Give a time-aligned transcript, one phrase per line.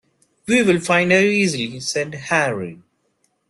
[0.47, 2.79] "We will find her easily," said Harry.